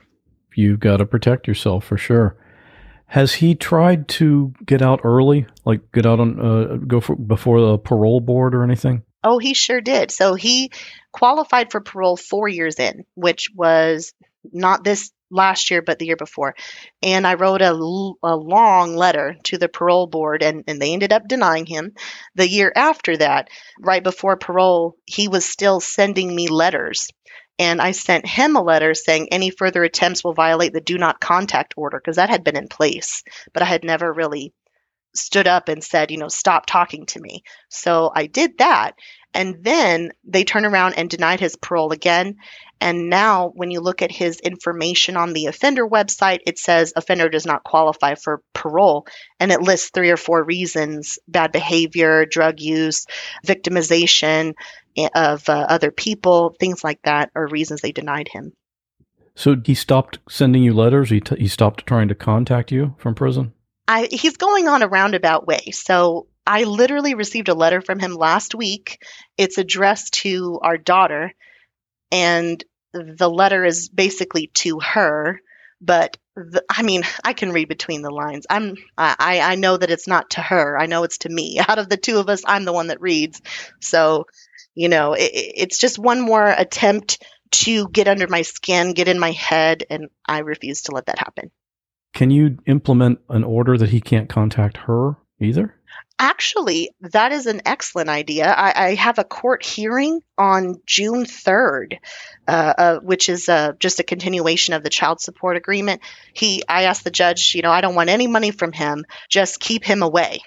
[0.56, 2.38] You've got to protect yourself for sure.
[3.08, 7.62] Has he tried to get out early, like get out on uh, go for, before
[7.62, 9.04] the parole board or anything?
[9.24, 10.12] Oh, he sure did.
[10.12, 10.72] So he
[11.12, 14.14] qualified for parole four years in, which was
[14.54, 16.56] not this last year, but the year before.
[17.02, 21.14] And I wrote a, a long letter to the parole board, and, and they ended
[21.14, 21.94] up denying him.
[22.36, 27.10] The year after that, right before parole, he was still sending me letters.
[27.60, 31.20] And I sent him a letter saying any further attempts will violate the do not
[31.20, 34.54] contact order because that had been in place, but I had never really
[35.16, 37.44] stood up and said, you know, stop talking to me.
[37.70, 38.94] So I did that.
[39.38, 42.38] And then they turned around and denied his parole again.
[42.82, 47.30] And now, when you look at his information on the offender website, it says offender
[47.30, 49.06] does not qualify for parole.
[49.40, 53.06] And it lists three or four reasons bad behavior, drug use,
[53.46, 54.56] victimization
[54.98, 58.54] eh, of uh, other people, things like that are reasons they denied him.
[59.36, 61.12] So he stopped sending you letters?
[61.12, 63.54] He, t- he stopped trying to contact you from prison?
[63.88, 65.70] I, he's going on a roundabout way.
[65.72, 69.04] So I literally received a letter from him last week.
[69.38, 71.34] It's addressed to our daughter,
[72.12, 75.42] and the letter is basically to her.
[75.82, 78.48] But the, I mean, I can read between the lines.
[78.50, 80.78] I'm I I know that it's not to her.
[80.78, 81.60] I know it's to me.
[81.68, 83.42] Out of the two of us, I'm the one that reads.
[83.82, 84.26] So,
[84.74, 89.20] you know, it, it's just one more attempt to get under my skin, get in
[89.20, 91.52] my head, and I refuse to let that happen.
[92.14, 95.77] Can you implement an order that he can't contact her either?
[96.20, 98.48] Actually, that is an excellent idea.
[98.48, 102.00] I, I have a court hearing on June 3rd,
[102.48, 106.02] uh, uh, which is uh, just a continuation of the child support agreement.
[106.34, 109.60] He, I asked the judge, you know, I don't want any money from him, just
[109.60, 110.42] keep him away.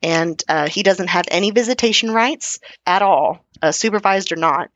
[0.00, 4.70] And uh, he doesn't have any visitation rights at all, uh, supervised or not.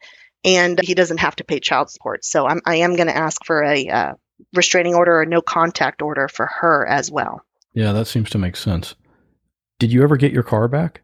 [0.44, 2.24] And he doesn't have to pay child support.
[2.24, 4.12] So I'm, I am going to ask for a uh,
[4.54, 7.44] restraining order or no contact order for her as well.
[7.72, 8.96] Yeah, that seems to make sense.
[9.80, 11.00] Did you ever get your car back?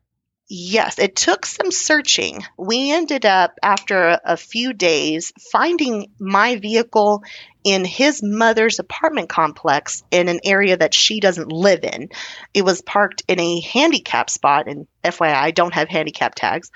[0.48, 2.44] Yes, it took some searching.
[2.58, 7.24] We ended up, after a few days, finding my vehicle
[7.64, 12.10] in his mother's apartment complex in an area that she doesn't live in.
[12.52, 16.70] It was parked in a handicap spot, and FYI, I don't have handicap tags.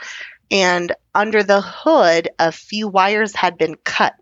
[0.51, 4.15] And under the hood, a few wires had been cut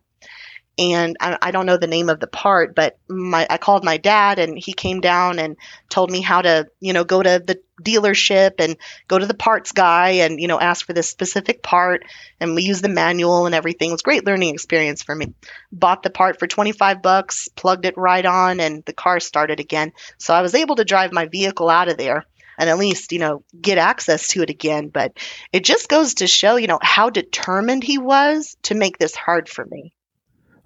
[0.78, 4.38] and I, don't know the name of the part, but my I called my dad
[4.38, 5.56] and he came down and
[5.88, 9.72] told me how to, you know, go to the dealership and go to the parts
[9.72, 12.04] guy and, you know, ask for this specific part
[12.40, 13.90] and we used the manual and everything.
[13.90, 15.34] It was great learning experience for me.
[15.72, 19.92] Bought the part for 25 bucks, plugged it right on and the car started again.
[20.18, 22.24] So I was able to drive my vehicle out of there
[22.58, 24.88] and at least, you know, get access to it again.
[24.88, 25.16] But
[25.52, 29.48] it just goes to show, you know, how determined he was to make this hard
[29.48, 29.92] for me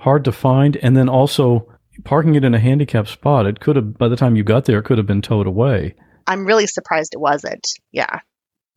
[0.02, 1.68] hard to find, and then also
[2.04, 3.46] parking it in a handicapped spot.
[3.46, 5.94] It could have, by the time you got there, it could have been towed away.
[6.26, 7.66] I'm really surprised it wasn't.
[7.90, 8.20] Yeah.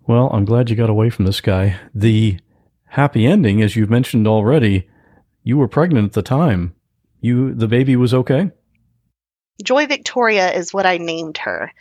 [0.08, 1.80] Well, I'm glad you got away from this guy.
[1.94, 2.38] The
[2.86, 4.88] happy ending, as you've mentioned already,
[5.44, 6.76] you were pregnant at the time.
[7.22, 8.52] You, the baby was okay.
[9.64, 11.72] Joy Victoria is what I named her.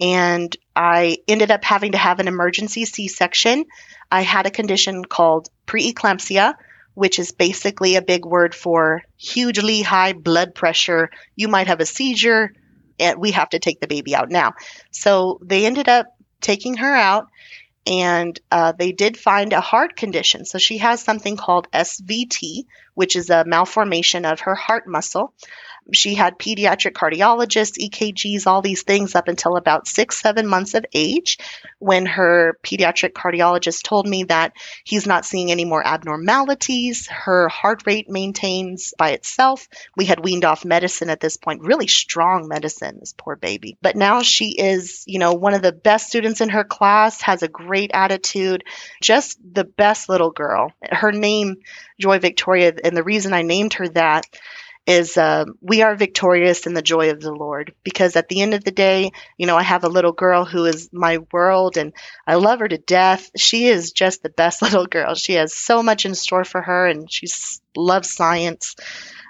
[0.00, 3.64] And I ended up having to have an emergency C section.
[4.10, 6.54] I had a condition called preeclampsia,
[6.94, 11.10] which is basically a big word for hugely high blood pressure.
[11.36, 12.52] You might have a seizure,
[12.98, 14.54] and we have to take the baby out now.
[14.90, 16.06] So they ended up
[16.40, 17.28] taking her out,
[17.86, 20.44] and uh, they did find a heart condition.
[20.44, 25.34] So she has something called SVT, which is a malformation of her heart muscle.
[25.92, 30.86] She had pediatric cardiologists, EKGs, all these things up until about six, seven months of
[30.94, 31.38] age
[31.78, 34.52] when her pediatric cardiologist told me that
[34.84, 37.08] he's not seeing any more abnormalities.
[37.08, 39.68] Her heart rate maintains by itself.
[39.96, 43.76] We had weaned off medicine at this point, really strong medicine, this poor baby.
[43.82, 47.42] But now she is, you know, one of the best students in her class, has
[47.42, 48.64] a great attitude,
[49.00, 50.72] just the best little girl.
[50.82, 51.56] Her name,
[52.00, 54.26] Joy Victoria, and the reason I named her that
[54.86, 57.74] is uh, we are victorious in the joy of the Lord.
[57.84, 60.64] Because at the end of the day, you know, I have a little girl who
[60.64, 61.92] is my world and
[62.26, 63.30] I love her to death.
[63.36, 65.14] She is just the best little girl.
[65.14, 67.28] She has so much in store for her and she
[67.76, 68.74] loves science.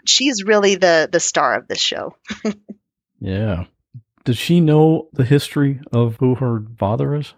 [0.07, 2.17] She's really the, the star of this show.
[3.21, 3.65] yeah.
[4.25, 7.35] Does she know the history of who her father is?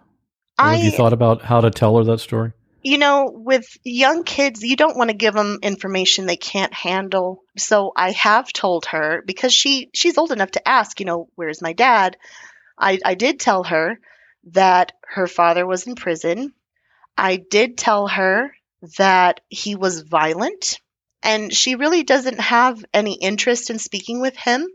[0.57, 2.53] Or I, have you thought about how to tell her that story?
[2.85, 7.41] You know, with young kids, you don't want to give them information they can't handle.
[7.57, 11.63] So I have told her because she she's old enough to ask, you know, where's
[11.63, 12.15] my dad?
[12.77, 13.99] I, I did tell her
[14.51, 16.53] that her father was in prison.
[17.17, 18.55] I did tell her
[18.99, 20.79] that he was violent
[21.23, 24.67] and she really doesn't have any interest in speaking with him.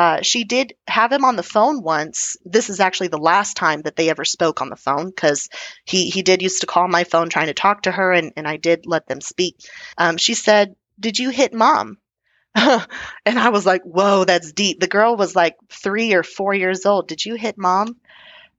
[0.00, 2.38] Uh, she did have him on the phone once.
[2.46, 5.50] This is actually the last time that they ever spoke on the phone because
[5.84, 8.48] he, he did used to call my phone trying to talk to her, and, and
[8.48, 9.56] I did let them speak.
[9.98, 11.98] Um, she said, Did you hit mom?
[12.54, 12.88] and
[13.26, 14.80] I was like, Whoa, that's deep.
[14.80, 17.06] The girl was like three or four years old.
[17.06, 17.96] Did you hit mom?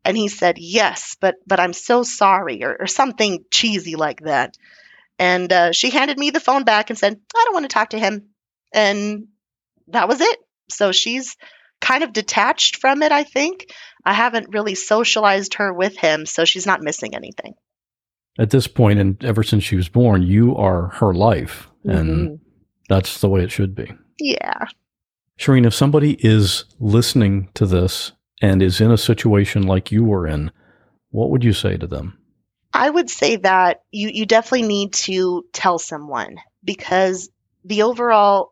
[0.06, 4.58] And he said, Yes, but, but I'm so sorry, or, or something cheesy like that.
[5.18, 7.90] And uh, she handed me the phone back and said, I don't want to talk
[7.92, 8.28] to him.
[8.72, 9.30] And
[9.88, 10.38] that was it.
[10.72, 11.36] So she's
[11.80, 13.72] kind of detached from it, I think.
[14.06, 17.54] I haven't really socialized her with him, so she's not missing anything.
[18.40, 21.68] At this point, and ever since she was born, you are her life.
[21.84, 22.36] And mm-hmm.
[22.88, 23.92] that's the way it should be.
[24.20, 24.66] Yeah.
[25.38, 28.12] Shireen, if somebody is listening to this
[28.42, 30.52] and is in a situation like you were in,
[31.10, 32.18] what would you say to them?
[32.74, 37.30] I would say that you, you definitely need to tell someone because
[37.66, 38.51] the overall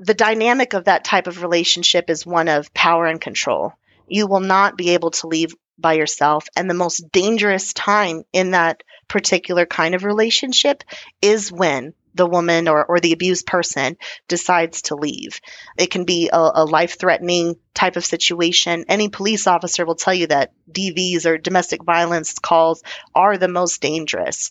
[0.00, 3.74] the dynamic of that type of relationship is one of power and control.
[4.08, 6.48] You will not be able to leave by yourself.
[6.56, 10.84] And the most dangerous time in that particular kind of relationship
[11.20, 13.96] is when the woman or, or the abused person
[14.26, 15.40] decides to leave.
[15.78, 18.86] It can be a, a life threatening type of situation.
[18.88, 22.82] Any police officer will tell you that DVs or domestic violence calls
[23.14, 24.50] are the most dangerous.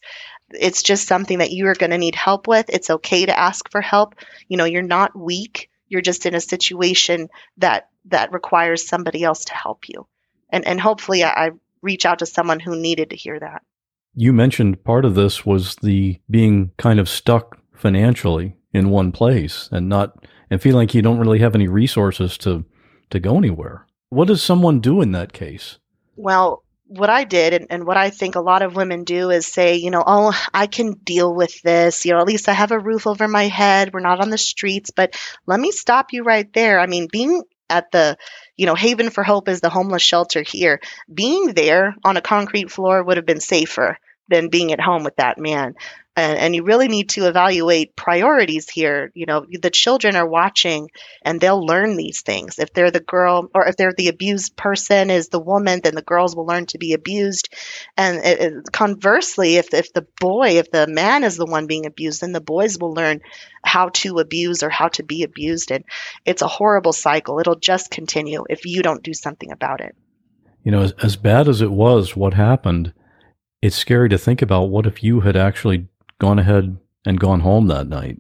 [0.52, 2.70] It's just something that you are going to need help with.
[2.70, 4.16] It's okay to ask for help.
[4.48, 5.70] You know, you're not weak.
[5.88, 10.08] You're just in a situation that that requires somebody else to help you.
[10.50, 11.50] And and hopefully I, I
[11.82, 13.62] reach out to someone who needed to hear that.
[14.16, 19.70] You mentioned part of this was the being kind of stuck financially in one place
[19.72, 22.66] and not and feeling like you don't really have any resources to
[23.10, 23.88] to go anywhere.
[24.10, 25.78] What does someone do in that case?
[26.16, 29.46] Well, what I did and, and what I think a lot of women do is
[29.48, 32.06] say, you know, oh, I can deal with this.
[32.06, 33.94] You know, at least I have a roof over my head.
[33.94, 34.90] We're not on the streets.
[34.90, 35.16] But
[35.46, 36.80] let me stop you right there.
[36.80, 38.18] I mean, being at the
[38.58, 40.82] you know haven for hope is the homeless shelter here
[41.14, 44.00] being there on a concrete floor would have been safer
[44.30, 45.76] than being at home with that man.
[46.16, 49.10] And, and you really need to evaluate priorities here.
[49.14, 50.90] You know the children are watching
[51.22, 52.60] and they'll learn these things.
[52.60, 56.02] If they're the girl or if they're the abused person is the woman then the
[56.02, 57.48] girls will learn to be abused.
[57.96, 61.86] And it, it, conversely if, if the boy if the man is the one being
[61.86, 63.22] abused then the boys will learn
[63.64, 65.72] how to abuse or how to be abused.
[65.72, 65.86] And
[66.26, 67.40] it's a horrible cycle.
[67.40, 69.96] It'll just continue if you don't do something about it.
[70.64, 72.92] You know as, as bad as it was what happened
[73.62, 75.88] it's scary to think about what if you had actually
[76.20, 78.20] gone ahead and gone home that night?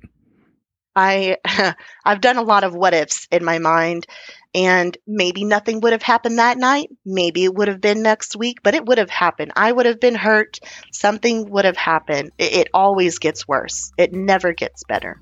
[0.95, 1.37] I
[2.05, 4.05] I've done a lot of what ifs in my mind
[4.53, 6.89] and maybe nothing would have happened that night.
[7.05, 9.51] Maybe it would have been next week, but it would have happened.
[9.55, 10.59] I would have been hurt.
[10.91, 12.31] Something would have happened.
[12.37, 13.91] It, it always gets worse.
[13.97, 15.21] It never gets better.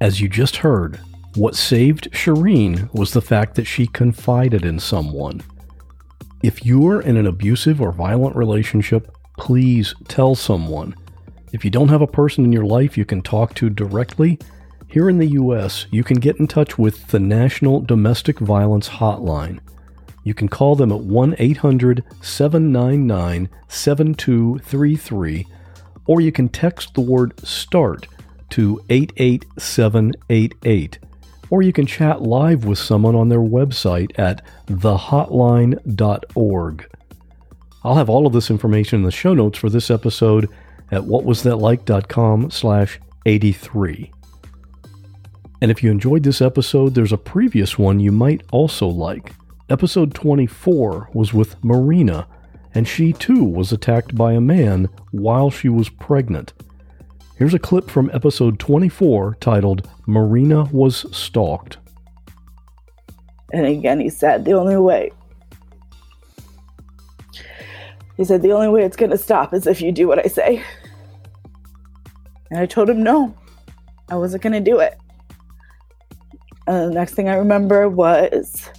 [0.00, 1.00] As you just heard,
[1.36, 5.42] what saved Shireen was the fact that she confided in someone.
[6.42, 10.96] If you're in an abusive or violent relationship, please tell someone.
[11.52, 14.40] If you don't have a person in your life you can talk to directly,
[14.88, 19.60] here in the US, you can get in touch with the National Domestic Violence Hotline.
[20.24, 25.46] You can call them at 1 800 799 7233,
[26.06, 28.08] or you can text the word START
[28.50, 30.98] to 88788,
[31.52, 35.76] or you can chat live with someone on their website at thehotline.org.
[37.84, 40.48] I'll have all of this information in the show notes for this episode
[40.90, 44.10] at whatwasthatlike.com slash 83.
[45.60, 49.34] And if you enjoyed this episode, there's a previous one you might also like.
[49.68, 52.26] Episode 24 was with Marina,
[52.74, 56.54] and she too was attacked by a man while she was pregnant.
[57.42, 61.76] Here's a clip from episode 24 titled Marina Was Stalked.
[63.52, 65.10] And again, he said, The only way
[68.16, 70.28] he said, The only way it's going to stop is if you do what I
[70.28, 70.62] say.
[72.52, 73.36] And I told him no,
[74.08, 74.96] I wasn't going to do it.
[76.68, 78.70] And the next thing I remember was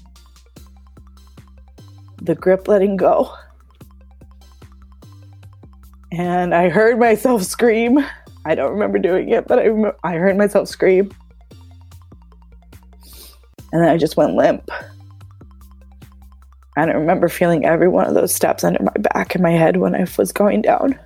[2.21, 3.29] the grip letting go.
[6.13, 8.05] And I heard myself scream.
[8.45, 9.69] I don't remember doing it, but I,
[10.03, 11.11] I heard myself scream.
[13.71, 14.69] And then I just went limp.
[16.75, 19.77] And I remember feeling every one of those steps under my back and my head
[19.77, 20.99] when I was going down.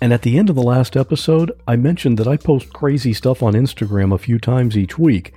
[0.00, 3.42] And at the end of the last episode, I mentioned that I post crazy stuff
[3.42, 5.34] on Instagram a few times each week,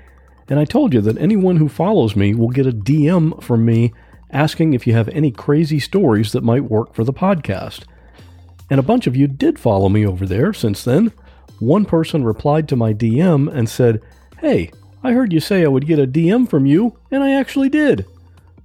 [0.48, 3.92] and I told you that anyone who follows me will get a DM from me
[4.30, 7.86] asking if you have any crazy stories that might work for the podcast.
[8.72, 11.12] And a bunch of you did follow me over there since then.
[11.60, 14.02] One person replied to my DM and said,
[14.40, 14.72] Hey,
[15.04, 18.06] I heard you say I would get a DM from you, and I actually did.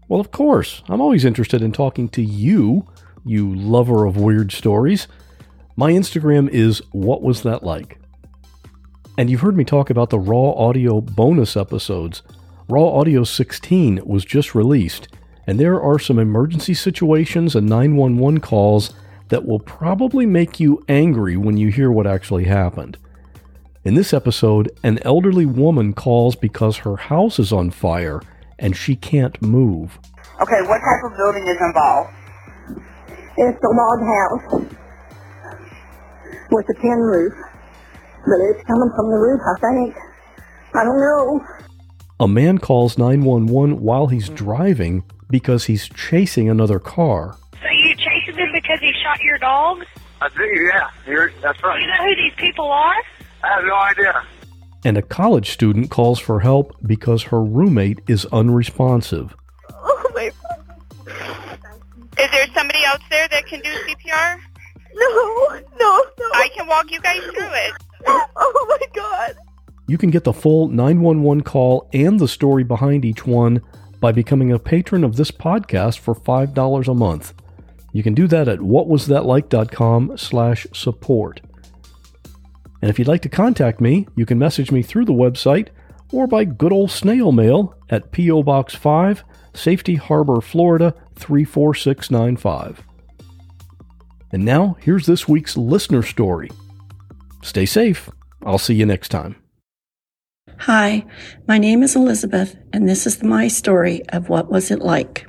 [0.07, 2.87] Well, of course, I'm always interested in talking to you,
[3.25, 5.09] you lover of weird stories.
[5.75, 7.99] My Instagram is What Was That Like?
[9.19, 12.23] And you've heard me talk about the raw audio bonus episodes.
[12.69, 15.09] Raw Audio 16 was just released,
[15.49, 18.95] and there are some emergency situations and 911 calls
[19.29, 22.99] that will probably make you angry when you hear what actually happened.
[23.85, 28.21] In this episode, an elderly woman calls because her house is on fire
[28.59, 29.99] and she can't move.
[30.41, 32.11] Okay, what type of building is involved?
[33.39, 34.67] It's a log house
[36.51, 37.33] with a tin roof.
[38.25, 39.97] But it's coming from the roof, I think.
[40.75, 41.41] I don't know.
[42.19, 47.37] A man calls 911 while he's driving because he's chasing another car.
[49.37, 49.85] Your dog?
[50.21, 50.91] I do, yeah.
[51.07, 51.81] You're, that's right.
[51.81, 52.95] You know who these people are?
[53.45, 54.25] I have no idea.
[54.85, 59.35] And a college student calls for help because her roommate is unresponsive.
[59.71, 60.31] Oh my
[61.05, 61.59] God.
[62.19, 64.41] Is there somebody else there that can do CPR?
[64.95, 66.31] No, no, no.
[66.33, 67.73] I can walk you guys through it.
[68.07, 69.37] Oh my god.
[69.87, 73.61] You can get the full 911 call and the story behind each one
[74.01, 77.35] by becoming a patron of this podcast for $5 a month.
[77.97, 81.41] You can do that at whatwasthatlike.com slash support.
[82.83, 85.69] And if you'd like to contact me, you can message me through the website
[86.13, 88.43] or by good old snail mail at P.O.
[88.43, 89.25] Box 5,
[89.55, 92.83] Safety Harbor, Florida 34695.
[94.31, 96.51] And now, here's this week's listener story.
[97.43, 98.11] Stay safe.
[98.45, 99.37] I'll see you next time.
[100.59, 101.07] Hi,
[101.49, 105.27] my name is Elizabeth, and this is my story of what was it like.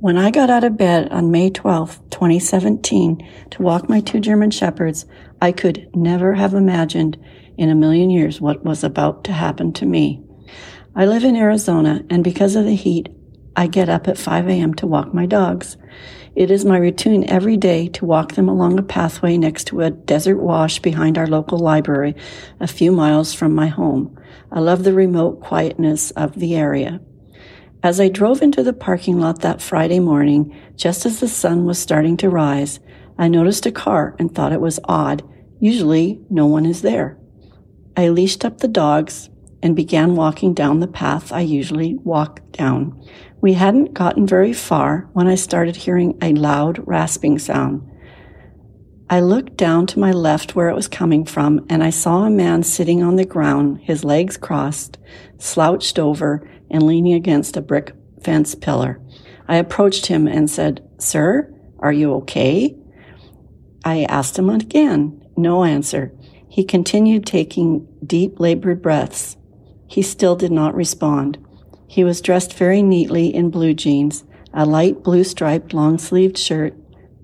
[0.00, 4.50] When I got out of bed on May 12, 2017, to walk my two German
[4.50, 5.04] Shepherds,
[5.42, 7.22] I could never have imagined
[7.58, 10.22] in a million years what was about to happen to me.
[10.96, 13.10] I live in Arizona, and because of the heat,
[13.54, 14.72] I get up at 5 a.m.
[14.76, 15.76] to walk my dogs.
[16.34, 19.90] It is my routine every day to walk them along a pathway next to a
[19.90, 22.16] desert wash behind our local library,
[22.58, 24.18] a few miles from my home.
[24.50, 27.02] I love the remote quietness of the area.
[27.82, 31.78] As I drove into the parking lot that Friday morning, just as the sun was
[31.78, 32.78] starting to rise,
[33.16, 35.22] I noticed a car and thought it was odd.
[35.60, 37.18] Usually, no one is there.
[37.96, 39.30] I leashed up the dogs
[39.62, 43.02] and began walking down the path I usually walk down.
[43.40, 47.89] We hadn't gotten very far when I started hearing a loud rasping sound.
[49.12, 52.30] I looked down to my left where it was coming from, and I saw a
[52.30, 54.98] man sitting on the ground, his legs crossed,
[55.36, 57.92] slouched over, and leaning against a brick
[58.22, 59.00] fence pillar.
[59.48, 62.76] I approached him and said, Sir, are you okay?
[63.84, 65.26] I asked him again.
[65.36, 66.14] No answer.
[66.48, 69.36] He continued taking deep, labored breaths.
[69.88, 71.36] He still did not respond.
[71.88, 74.22] He was dressed very neatly in blue jeans,
[74.54, 76.74] a light blue striped long sleeved shirt,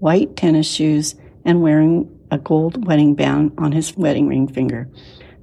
[0.00, 1.14] white tennis shoes,
[1.46, 4.90] and wearing a gold wedding band on his wedding ring finger.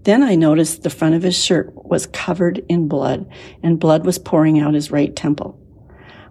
[0.04, 3.26] Then I noticed the front of his shirt was covered in blood,
[3.64, 5.58] and blood was pouring out his right temple.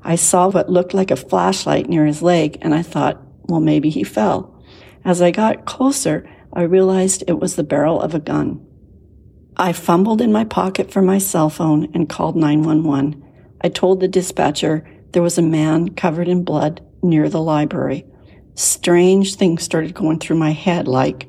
[0.05, 3.89] I saw what looked like a flashlight near his leg, and I thought, well, maybe
[3.89, 4.63] he fell.
[5.05, 8.65] As I got closer, I realized it was the barrel of a gun.
[9.57, 13.25] I fumbled in my pocket for my cell phone and called 911.
[13.63, 18.05] I told the dispatcher there was a man covered in blood near the library.
[18.55, 21.29] Strange things started going through my head, like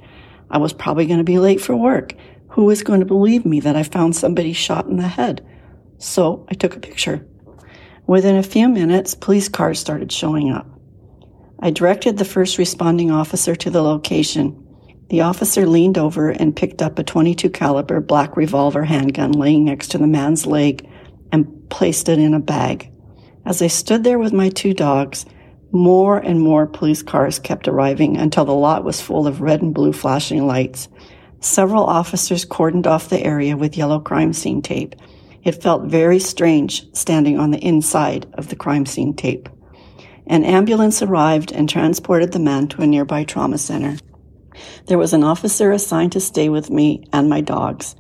[0.49, 2.13] I was probably going to be late for work.
[2.49, 5.45] Who was going to believe me that I found somebody shot in the head?
[5.97, 7.26] So I took a picture.
[8.05, 10.67] Within a few minutes, police cars started showing up.
[11.59, 14.59] I directed the first responding officer to the location.
[15.09, 19.89] The officer leaned over and picked up a 22 caliber black revolver handgun laying next
[19.91, 20.88] to the man's leg
[21.32, 22.91] and placed it in a bag.
[23.45, 25.26] As I stood there with my two dogs,
[25.74, 29.74] more and more police cars kept arriving until the lot was full of red and
[29.74, 30.88] blue flashing lights.
[31.39, 34.95] Several officers cordoned off the area with yellow crime scene tape.
[35.43, 39.49] It felt very strange standing on the inside of the crime scene tape.
[40.28, 43.97] An ambulance arrived and transported the man to a nearby trauma center.
[44.86, 47.95] There was an officer assigned to stay with me and my dogs.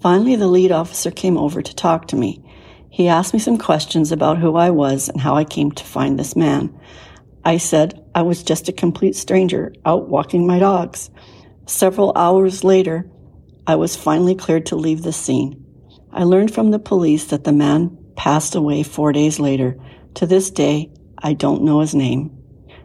[0.00, 2.44] Finally, the lead officer came over to talk to me.
[2.90, 6.18] He asked me some questions about who I was and how I came to find
[6.18, 6.78] this man.
[7.44, 11.10] I said I was just a complete stranger out walking my dogs.
[11.66, 13.06] Several hours later,
[13.66, 15.64] I was finally cleared to leave the scene.
[16.10, 19.76] I learned from the police that the man passed away four days later.
[20.14, 22.30] To this day, I don't know his name.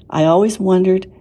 [0.10, 1.12] I always wondered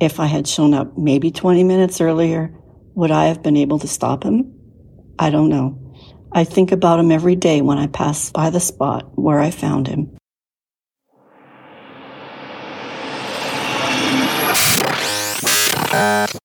[0.00, 2.54] if I had shown up maybe 20 minutes earlier,
[2.94, 4.54] would I have been able to stop him?
[5.18, 5.78] I don't know.
[6.30, 9.88] I think about him every day when I pass by the spot where I found
[9.88, 10.17] him.
[15.90, 16.37] Uh...